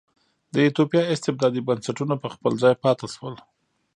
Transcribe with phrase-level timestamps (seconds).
[0.53, 3.35] د ایتوپیا استبدادي بنسټونه په خپل ځای پاتې شول.